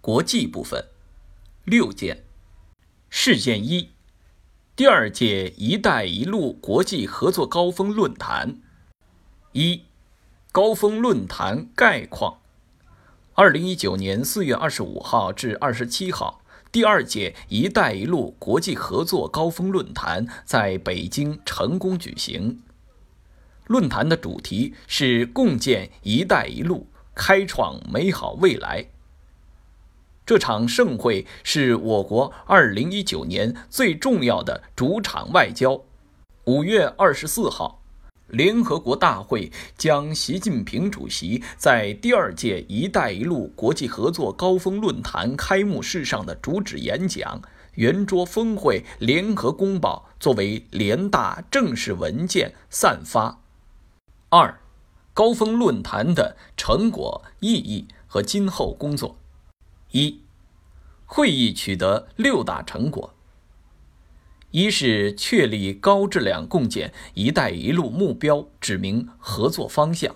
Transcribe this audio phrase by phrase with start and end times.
[0.00, 0.86] 国际部分
[1.64, 2.24] 六件。
[3.10, 3.90] 事件一：
[4.74, 8.60] 第二届“一带一路”国际合作高峰论坛。
[9.52, 9.82] 一、
[10.52, 12.38] 高峰论坛概况。
[13.34, 16.42] 二零一九年四月二十五号至二十七号，
[16.72, 22.62] 第二届“一带一路”国际合作高峰论坛在北京成功举行。
[23.66, 28.86] 论坛的主题是共建“一带一路”，开创美好未来。
[30.30, 35.82] 这场盛会是我国2019年最重要的主场外交。
[36.44, 37.82] 五月二十四号，
[38.28, 47.40] 联合国大会将习近平主席在第二届“一带一路”国际合作高峰论坛开幕式上的主旨演讲
[47.74, 53.40] 《圆桌峰会联合公报》作为联大正式文件散发。
[54.28, 54.60] 二、
[55.12, 59.16] 高峰论坛的成果、意义和今后工作。
[59.92, 60.20] 一、
[61.04, 63.12] 会议取得六大成果：
[64.52, 70.12] 一是确立高质量共建“一带一路”目标，指明合作方向；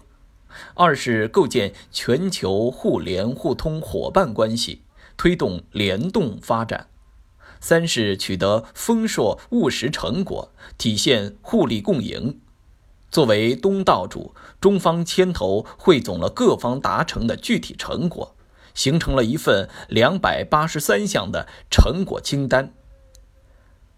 [0.75, 4.83] 二是构建全球互联互通伙伴关系，
[5.17, 6.87] 推动联动发展；
[7.59, 12.39] 三是取得丰硕务实成果，体现互利共赢。
[13.11, 18.34] 作为东道主，中方牵头汇总了各方达成的具体成果。
[18.75, 22.75] 形成了一份两百八十三项的成果清单。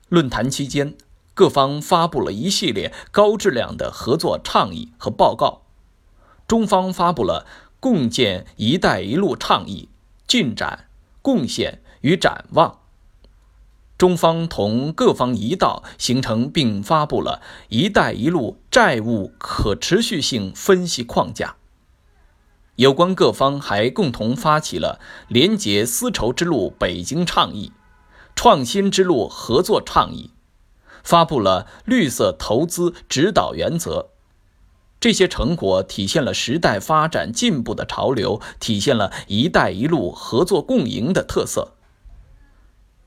[0.09, 0.95] 论坛期间，
[1.35, 5.63] 各方发布了一系列高质量的合作倡议和报告。
[6.47, 7.45] 中方发布了
[7.81, 9.89] 《共建“一带一路”倡议
[10.29, 10.89] 进展、
[11.23, 12.71] 贡献与展望》。
[13.99, 21.57] 中方同各方一道形成并发布了“一带一路”债务可持续性分析框架。
[22.77, 27.73] 有关各方还共同发起了“廉洁丝绸之路北京倡议”、
[28.37, 30.33] “创新之路合作倡议”，
[31.03, 34.11] 发布了“绿色投资指导原则”。
[35.01, 41.75] 这些成果体现了时代发展进步的潮流，体现了一带一路合作共赢的特色。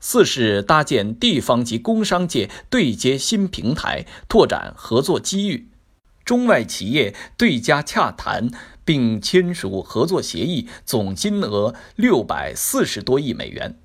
[0.00, 5.68] 四是搭建地方及工商界对接新平台，拓展合作机遇，
[6.30, 8.50] 中外企业对家洽谈。
[8.82, 13.78] 并签署合作协议，总金额六百四十多亿美元。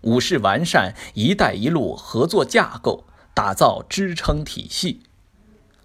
[0.00, 3.04] 五是完善“一带一路”合作架构，
[3.34, 5.00] 打造支撑体系。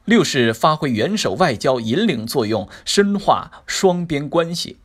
[0.06, 4.78] 六是发挥元首外交引领作用，深化双边关系。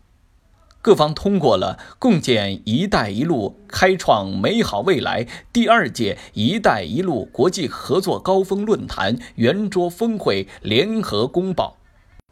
[0.85, 11.79] 各方通过了共建“一带一路”开创美好未来第二届“一带一路”国际合作高峰论坛圆桌峰会联合公报。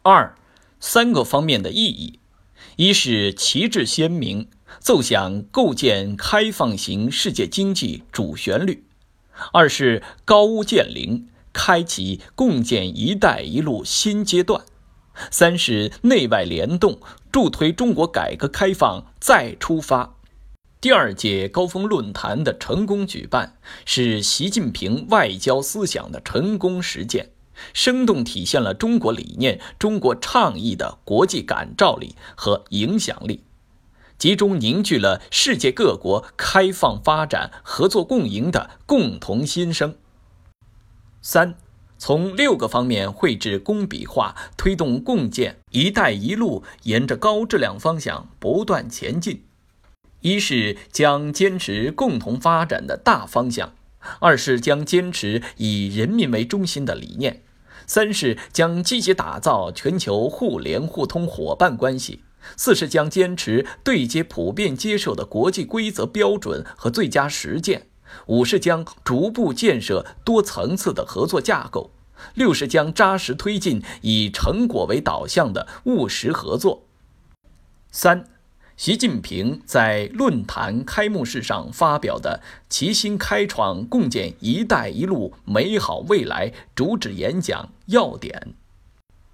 [0.03, 0.35] 二。
[0.79, 2.19] 三个方面的意义：
[2.75, 4.47] 一是旗帜鲜明，
[4.79, 8.83] 奏响构建开放型世界经济主旋律；
[9.51, 14.65] 二是高屋建瓴，开启共建“一带一路”新阶段；
[15.31, 16.99] 三是内外联动，
[17.33, 20.13] 助推中国改革开放再出发。
[20.79, 27.31] 第二届高峰论坛的成功举办，是习近平外交思想的成功实践。
[27.73, 33.43] 生动体现了中国理念、中国倡议的国际感召力和影响力，
[34.19, 39.95] 集中凝聚了世界各国开放发展、合作共赢的共同心声。
[41.19, 41.55] 三，
[42.05, 49.45] 从六个方面绘制工笔画，推动共建“一带一路”沿着高质量方向不断前进。
[50.19, 53.75] 一是将坚持共同发展的大方向。
[54.19, 57.41] 二是将坚持以人民为中心的理念，
[57.87, 62.19] 三是将积极打造全球互联互通伙伴关系，
[62.57, 67.87] 四是将坚持对接普遍接受的国际规则标准和最佳实践，
[68.27, 71.91] 五是将逐步建设多层次的合作架构，
[72.33, 76.83] 六是将扎实推进以成果为导向的务实合作。
[77.91, 78.27] 三。
[78.75, 88.55] 习近平在论坛开幕式上发表的“齐心开创共建‘一带一路’美好未来”主旨演讲要点：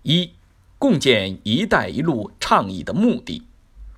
[0.04, 0.32] 一、
[0.78, 3.44] 共建“一带一路”倡议的目的，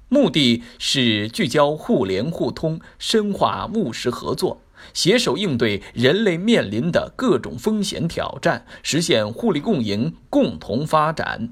[0.10, 4.62] 目的是聚焦互联互通，深化务实合作，
[4.94, 11.50] 携手应对人类面临的各种风险挑战，实现互利共赢、共同发展。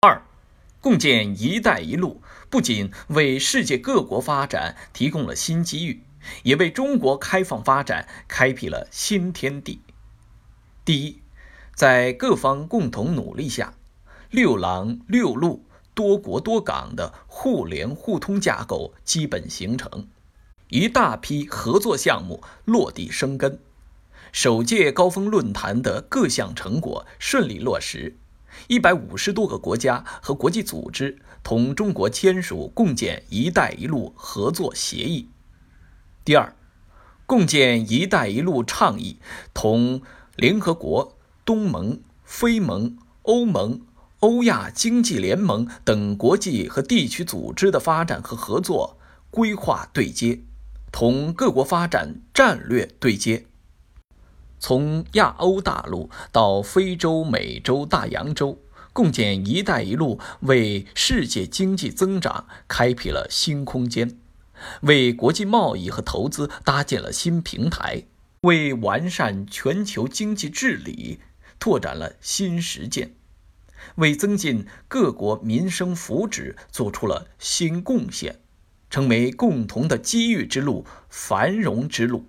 [0.00, 0.22] 二、
[0.80, 2.22] 共建“一带一路”。
[2.50, 6.02] 不仅为世界各国发展提供了新机遇，
[6.42, 9.82] 也为中国开放发展开辟了新天地。
[10.84, 11.20] 第一，
[11.76, 13.74] 在各方共同努力下，
[14.30, 15.64] 六廊六路、
[15.94, 20.08] 多国多港的互联互通架构基本形成，
[20.70, 23.58] 一大批合作项目落地生根，
[24.32, 28.16] 首届高峰论坛的各项成果顺利落实，
[28.68, 35.28] 一百五十多个国家和国际组织同中国签署共建“一带一路”合作协议。
[36.24, 36.54] 第二，
[37.26, 39.18] 共建“一带一路”倡议
[39.52, 40.02] 同
[40.36, 43.82] 联合国、东盟、非盟、欧盟。
[44.20, 48.98] 欧亚经济联盟等国际和地区组织的发展和合作
[49.30, 50.42] 规划对接，
[50.92, 53.46] 同各国发展战略对接。
[54.58, 58.58] 从亚欧大陆到非洲、美洲、大洋洲，
[58.92, 64.18] 共建“一带一路”为世界经济增长开辟了新空间，
[64.82, 68.04] 为国际贸易和投资搭建了新平台，
[68.42, 71.20] 为完善全球经济治理
[71.58, 73.14] 拓展了新实践。
[73.94, 78.40] 为增进各国民生福祉做出了新贡献，
[78.90, 82.26] 成为共同的机遇之路、繁荣之路。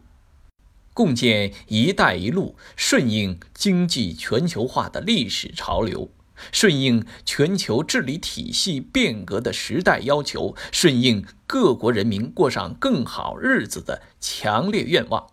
[0.93, 6.11] 共建“一带一路”，顺应经济全球化的历史潮流，
[6.51, 15.27] 顺应全球治理体系变革的时代要求，顺应各国人民过上更好日子的强烈愿望。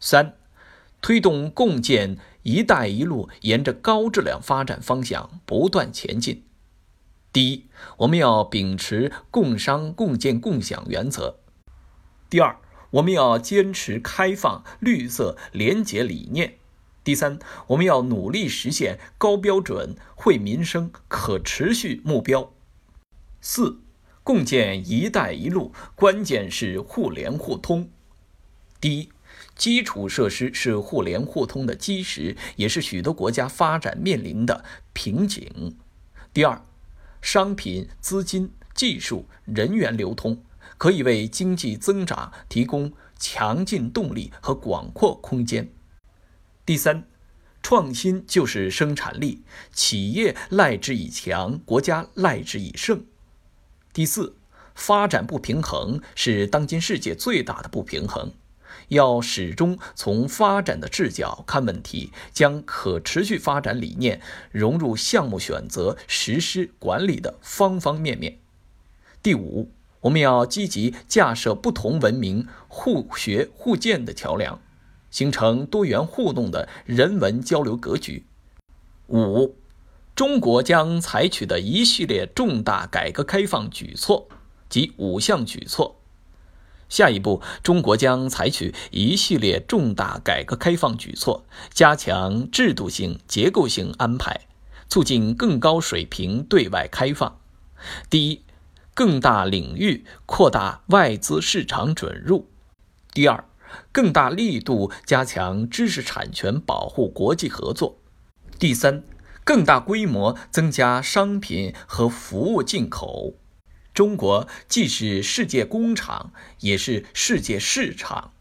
[0.00, 0.34] 三，
[1.00, 2.18] 推动共建。
[2.44, 6.44] “一带一路”沿着高质量发展方向不断前进。
[7.32, 7.66] 第一，
[7.98, 11.36] 我们要秉持共商共建共享原则；
[12.30, 12.56] 第二，
[12.90, 16.52] 我们要坚持开放、绿色、廉洁理念；
[17.04, 17.38] 第三，
[17.68, 22.52] 我们要努力实现高标准、惠民生、可持续目标。
[23.40, 23.80] 四，
[24.22, 27.90] 共建“一带一路”关键是互联互通。
[28.80, 29.10] 第一。
[29.54, 35.76] 基础设施是互联互通的基石，也是许多国家发展面临的瓶颈。
[36.32, 36.62] 第二，
[37.30, 40.42] 商品、资金、技术、人员流通
[40.78, 45.70] 可以为经济增长提供强劲动力和广阔空间。
[46.64, 47.06] 第三，
[47.62, 49.42] 创新就是生产力，
[49.74, 53.04] 企业赖之以强，国家赖之以盛。
[53.92, 54.34] 第四，
[54.74, 58.32] 发展不平衡是当今世界最大的不平衡。
[58.88, 64.20] 要始终从发展的视角看问题，将可持续发展理念
[64.50, 68.38] 融入项目选择、实施、管理的方方面面。
[69.22, 69.70] 第五，
[70.02, 74.60] 我们要积极架设不同文明互学互鉴的桥梁，
[75.10, 78.24] 形成多元互动的人文交流格局。
[79.08, 79.56] 五，
[80.14, 84.28] 中国将采取的一系列重大改革开放举措
[84.68, 85.97] 及五项举措。
[86.88, 94.46] 下一步，中国将采取一系列重大改革开放举措，加强制度性、结构性安排，
[94.88, 97.38] 促进更高水平对外开放。
[98.08, 98.42] 第一，
[98.94, 102.46] 更大领域扩大外资市场准入；
[103.12, 103.44] 第二，
[103.92, 107.98] 更大力度加强知识产权保护国际合作；
[108.58, 109.04] 第三，
[109.44, 113.34] 更大规模增加商品和服务进口。
[113.98, 116.30] 中国既是世界工厂，
[116.60, 118.32] 也是世界市场。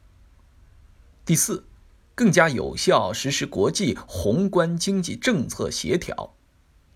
[1.25, 1.65] 第四，
[2.13, 6.35] 更加有效实施国际宏观经济政策协调。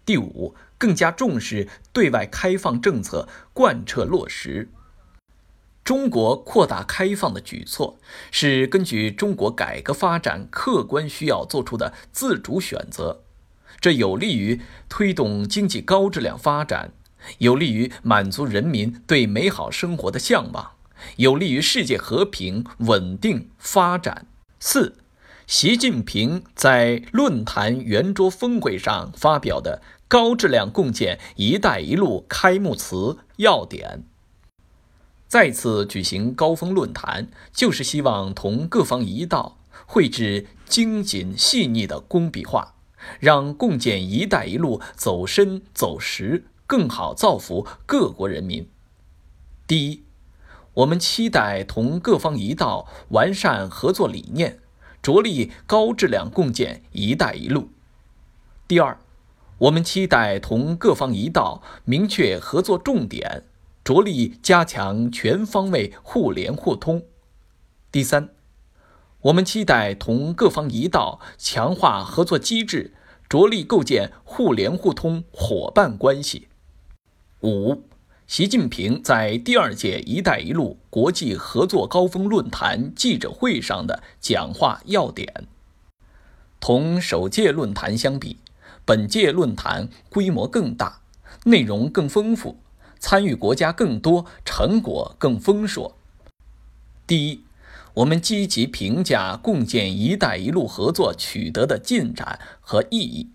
[0.06, 4.70] 第五，更加重视对外开放政策贯彻落实。
[5.84, 8.00] 中国扩大开放的举措
[8.30, 13.24] 是根据中国改革发展客观需要做出的自主选择，
[13.80, 16.94] 这有利于推动经济高质量发展。
[17.40, 20.72] 有利于满足人民对美好生活的向往，
[21.18, 24.28] 有利于世界和平稳定发展。
[24.60, 24.98] 四，
[25.48, 34.04] 习近平在论坛圆桌峰会上发表的高质量共建“一带一路”开幕词要点。
[35.28, 42.76] 再次举行高峰论坛，就是希望同各方一道绘制精简细腻的工笔画，
[43.20, 46.44] 让共建“一带一路”走深走实。
[46.72, 48.66] 更好造福各国人民。
[49.68, 50.06] 第一，
[50.76, 54.62] 我们期待同各方一道完善合作理念，
[55.02, 57.72] 着力高质量共建“一带一路”。
[58.70, 58.98] 第二，
[59.58, 63.44] 我们期待同各方一道明确合作重点，
[63.84, 67.04] 着力加强全方位互联互通。
[67.92, 68.30] 第三，
[69.24, 72.94] 我们期待同各方一道强化合作机制，
[73.28, 76.48] 着力构建互联互通伙伴关系。
[77.44, 77.82] 五，
[78.28, 85.48] 习近平在第二届“一带一路”国际合作高峰论坛记者会上的讲话要点。
[86.60, 88.38] 同首届论坛相比，
[88.86, 91.02] 本届论坛规模更大，
[91.46, 92.58] 内容更丰富，
[93.00, 95.98] 参与国家更多，成果更丰硕。
[97.08, 97.42] 第一，
[97.96, 103.32] 我们积极评价共建“一带一路”合作取得的进展和意义。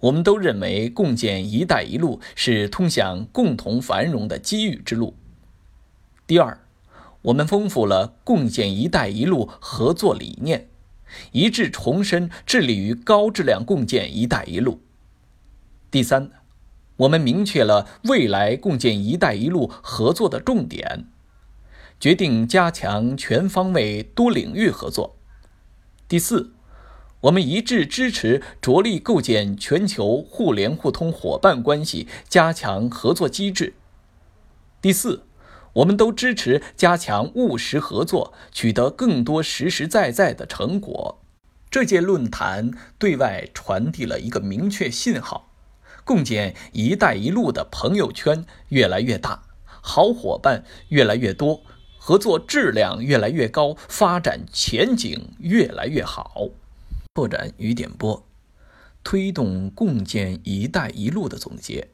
[0.00, 5.14] 我们都认为，共建“一带一路”是通向共同繁荣的机遇之路。
[6.26, 6.60] 第二，
[7.22, 10.68] 我们丰富了共建“一带一路”合作理念，
[11.32, 14.80] 一致重申致力于高质量共建“一带一路”。
[15.90, 16.30] 第三，
[16.96, 21.08] 我们明确了未来共建“一带一路”合作的重点，
[21.98, 25.18] 决定加强全方位多领域合作。
[26.08, 26.54] 第四，
[27.22, 33.74] 我们一致支持着力构建全球互联互通伙伴关系，加强合作机制。
[34.80, 35.24] 第四。
[35.74, 41.20] 我们都支持加强务实合作，取得更多实实在在的成果。
[41.70, 45.52] 这届论坛对外传递了一个明确信号：
[46.04, 49.44] 共建“一带一路”的朋友圈越来越大，
[49.80, 51.62] 好伙伴越来越多，
[51.98, 56.48] 合作质量越来越高，发展前景越来越好。
[57.20, 58.26] 拓展与点拨，
[59.04, 61.88] 推动共建“一带一路”的总结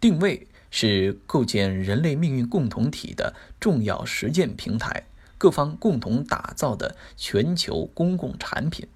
[0.00, 0.46] 定位。
[0.72, 5.04] 是构建人类命运共同体的重要实践平台，
[5.36, 8.86] 各方共同打造的全球公共产品。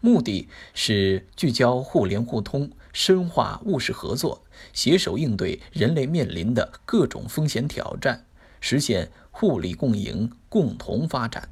[0.00, 4.42] 目的是聚焦互联互通，深化务实合作，
[4.72, 8.24] 携手应对人类面临的各种风险挑战，
[8.58, 11.50] 实现互利共赢、共同发展。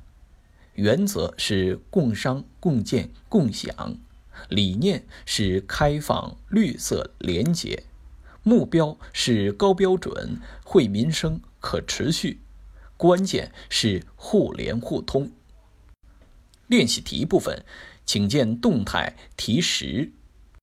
[0.74, 3.96] 原则是共商、共建、共享，
[4.48, 7.84] 理念是开放、绿色、廉洁。
[8.42, 12.40] 目标是高标准、惠民生、可持续，
[12.96, 15.30] 关键是互联互通。
[16.66, 17.64] 练习题部分，
[18.04, 20.12] 请见动态题十。